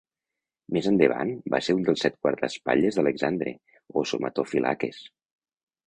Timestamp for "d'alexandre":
2.99-3.55